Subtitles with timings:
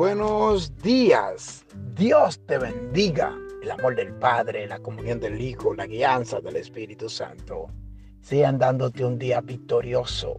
[0.00, 1.66] buenos días.
[1.94, 3.36] Dios te bendiga.
[3.62, 7.66] El amor del Padre, la comunión del Hijo, la guianza del Espíritu Santo
[8.22, 10.38] sean dándote un día victorioso.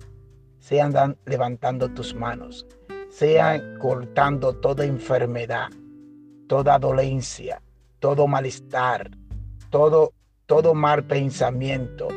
[0.58, 2.66] Sean levantando tus manos.
[3.12, 5.70] Sean cortando toda enfermedad,
[6.48, 7.62] toda dolencia,
[8.00, 9.12] todo malestar,
[9.70, 10.14] todo,
[10.48, 12.08] todo mal pensamiento,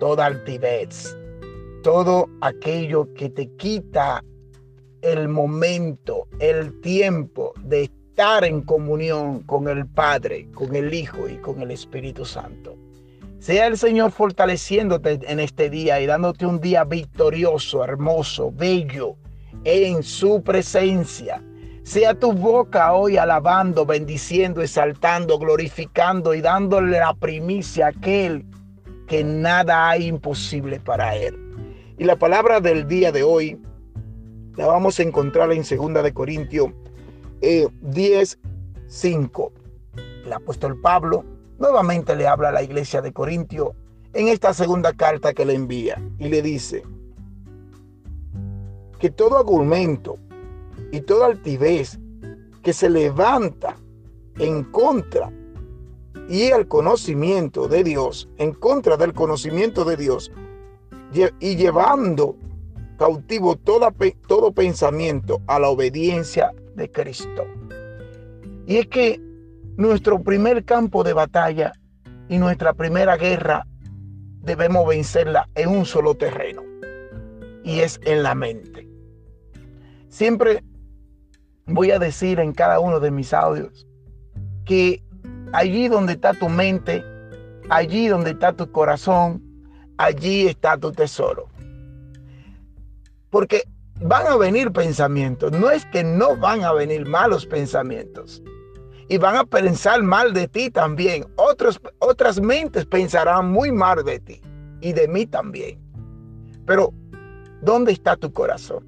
[0.00, 1.14] toda altivez,
[1.82, 4.24] todo aquello que te quita
[5.02, 11.36] el momento, el tiempo de estar en comunión con el Padre, con el Hijo y
[11.36, 12.76] con el Espíritu Santo.
[13.38, 19.16] Sea el Señor fortaleciéndote en este día y dándote un día victorioso, hermoso, bello,
[19.64, 21.42] en su presencia.
[21.82, 28.46] Sea tu boca hoy alabando, bendiciendo, exaltando, glorificando y dándole la primicia a aquel
[29.06, 31.38] que nada hay imposible para él.
[31.98, 33.58] Y la palabra del día de hoy
[34.56, 36.70] la vamos a encontrar en 2 de Corintios
[37.40, 38.38] eh, 10,
[38.86, 39.52] 5.
[40.24, 41.24] El apóstol Pablo
[41.58, 43.74] nuevamente le habla a la iglesia de Corintio
[44.12, 46.82] en esta segunda carta que le envía y le dice
[48.98, 50.16] que todo argumento
[50.92, 51.98] y toda altivez
[52.62, 53.76] que se levanta
[54.38, 55.30] en contra
[56.28, 60.32] y el conocimiento de Dios, en contra del conocimiento de Dios,
[61.38, 62.36] y llevando
[62.98, 63.92] cautivo todo,
[64.26, 67.44] todo pensamiento a la obediencia de Cristo.
[68.66, 69.20] Y es que
[69.76, 71.72] nuestro primer campo de batalla
[72.28, 73.66] y nuestra primera guerra
[74.42, 76.62] debemos vencerla en un solo terreno
[77.64, 78.88] y es en la mente.
[80.08, 80.62] Siempre
[81.66, 83.86] voy a decir en cada uno de mis audios
[84.64, 85.02] que
[85.52, 87.04] allí donde está tu mente,
[87.68, 89.42] allí donde está tu corazón,
[89.96, 91.48] allí está tu tesoro.
[93.34, 93.64] Porque
[94.00, 95.50] van a venir pensamientos.
[95.50, 98.40] No es que no van a venir malos pensamientos.
[99.08, 101.26] Y van a pensar mal de ti también.
[101.98, 104.40] Otras mentes pensarán muy mal de ti
[104.80, 105.80] y de mí también.
[106.64, 106.94] Pero,
[107.60, 108.86] ¿dónde está tu corazón?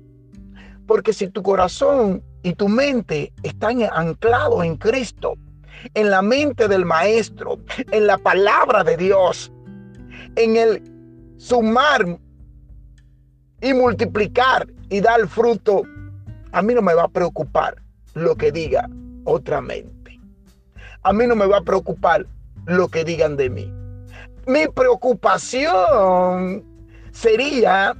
[0.86, 5.34] Porque si tu corazón y tu mente están anclados en Cristo,
[5.94, 7.58] en la mente del Maestro,
[7.90, 9.50] en la palabra de Dios,
[10.36, 10.84] en el
[11.36, 12.20] sumar
[13.60, 15.82] y multiplicar y dar fruto,
[16.52, 17.82] a mí no me va a preocupar
[18.14, 18.88] lo que diga
[19.24, 20.20] otra mente.
[21.02, 22.26] A mí no me va a preocupar
[22.66, 23.72] lo que digan de mí.
[24.46, 26.64] Mi preocupación
[27.12, 27.96] sería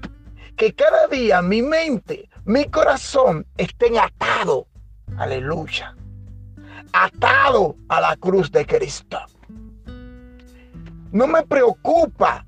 [0.56, 4.66] que cada día mi mente, mi corazón estén atado,
[5.16, 5.94] aleluya,
[6.92, 9.18] atado a la cruz de Cristo.
[11.12, 12.46] No me preocupa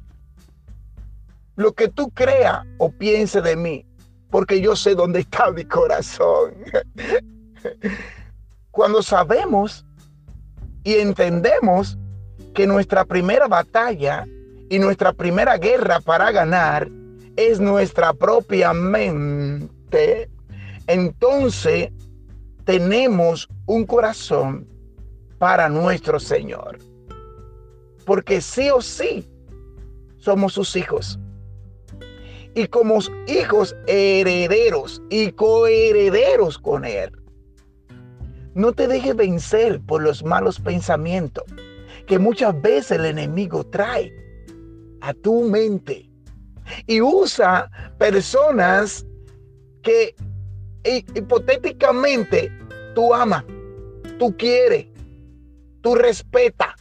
[1.59, 3.85] lo que tú creas o pienses de mí,
[4.31, 6.55] porque yo sé dónde está mi corazón.
[8.71, 9.85] Cuando sabemos
[10.85, 11.99] y entendemos
[12.55, 14.25] que nuestra primera batalla
[14.71, 16.89] y nuestra primera guerra para ganar
[17.35, 20.31] es nuestra propia mente,
[20.87, 21.91] entonces
[22.63, 24.65] tenemos un corazón
[25.39, 26.79] para nuestro Señor.
[28.07, 29.29] Porque sí o sí
[30.19, 31.19] somos sus hijos
[32.55, 37.11] y como hijos herederos y coherederos con Él.
[38.55, 41.45] No te dejes vencer por los malos pensamientos
[42.07, 44.13] que muchas veces el enemigo trae
[45.01, 46.11] a tu mente
[46.87, 49.07] y usa personas
[49.83, 50.15] que
[51.15, 52.51] hipotéticamente
[52.95, 53.45] tú amas,
[54.19, 54.87] tú quieres,
[55.83, 56.75] tú respetas.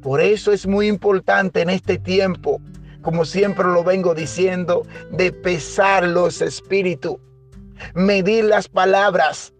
[0.00, 2.60] Por eso es muy importante en este tiempo
[3.04, 7.16] como siempre lo vengo diciendo, de pesar los espíritus,
[7.94, 9.52] medir las palabras,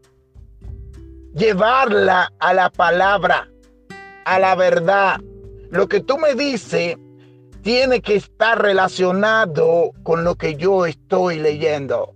[1.35, 3.49] llevarla a la palabra,
[4.25, 5.21] a la verdad.
[5.71, 6.97] Lo que tú me dices
[7.61, 12.15] tiene que estar relacionado con lo que yo estoy leyendo,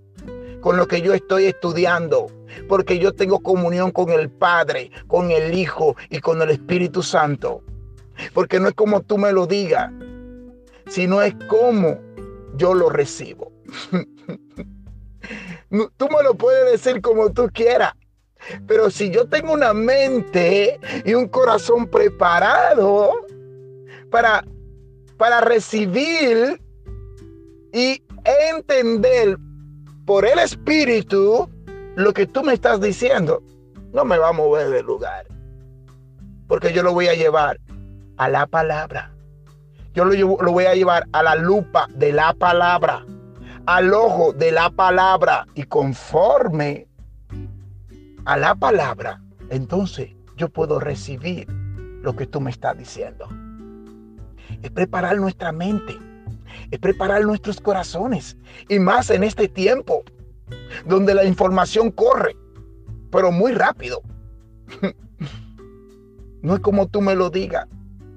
[0.62, 2.28] con lo que yo estoy estudiando,
[2.68, 7.62] porque yo tengo comunión con el Padre, con el Hijo y con el Espíritu Santo.
[8.32, 9.92] Porque no es como tú me lo digas,
[10.88, 11.98] sino es cómo
[12.56, 13.52] yo lo recibo.
[15.70, 17.92] tú me lo puedes decir como tú quieras,
[18.66, 23.12] pero si yo tengo una mente y un corazón preparado
[24.10, 24.44] para,
[25.16, 26.60] para recibir
[27.72, 28.02] y
[28.50, 29.36] entender
[30.06, 31.48] por el Espíritu
[31.96, 33.42] lo que tú me estás diciendo,
[33.92, 35.26] no me va a mover del lugar.
[36.46, 37.58] Porque yo lo voy a llevar
[38.16, 39.12] a la palabra.
[39.98, 43.04] Yo lo, voy a llevar a la lupa de la palabra,
[43.66, 46.86] al ojo de la palabra y conforme
[48.24, 51.48] a la palabra, entonces yo puedo recibir
[52.00, 53.26] lo que tú me estás diciendo.
[54.62, 55.98] Es preparar nuestra mente,
[56.70, 58.36] es preparar nuestros corazones.
[58.68, 60.04] Y más en este tiempo,
[60.86, 62.36] donde la información corre,
[63.10, 64.00] pero muy rápido.
[66.40, 67.66] No es como tú me lo digas,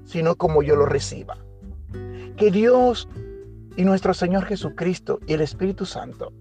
[0.04, 1.36] sino como yo lo reciba.
[2.36, 3.08] Que Dios
[3.76, 6.32] y nuestro Señor Jesucristo y el Espíritu Santo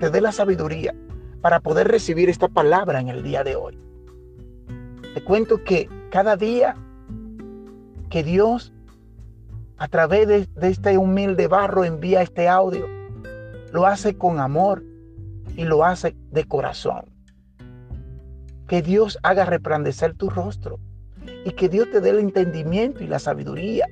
[0.00, 0.94] te dé la sabiduría
[1.40, 3.78] para poder recibir esta palabra en el día de hoy.
[5.14, 6.76] Te cuento que cada día
[8.10, 8.72] que Dios
[9.78, 12.86] a través de, este humilde barro envía este audio,
[13.72, 14.82] lo hace con amor
[15.56, 17.04] y lo hace de corazón.
[18.66, 20.80] Que Dios haga resplandecer tu rostro
[21.44, 23.86] y que Dios te dé el entendimiento y la sabiduría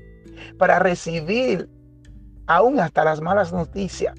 [0.59, 1.69] para recibir
[2.47, 4.15] aún hasta las malas noticias,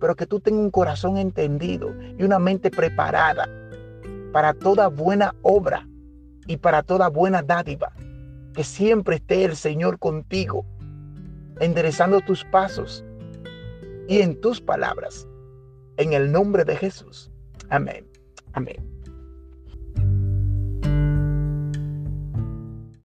[0.00, 3.48] pero que tú tengas un corazón entendido y una mente preparada
[4.32, 5.88] para toda buena obra
[6.46, 7.92] y para toda buena dádiva.
[8.52, 10.64] Que siempre esté el Señor contigo,
[11.60, 13.04] enderezando tus pasos
[14.08, 15.26] y en tus palabras.
[15.96, 17.30] En el nombre de Jesús.
[17.68, 18.06] Amén.
[18.52, 18.93] Amén.